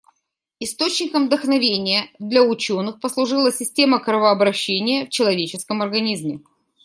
Источником 0.59 1.27
вдохновения 1.27 2.09
для 2.17 2.41
учёных 2.41 2.99
послужила 2.99 3.51
система 3.51 3.99
кровообращения 3.99 5.05
в 5.05 5.09
человеческом 5.09 5.83
организме. 5.83 6.39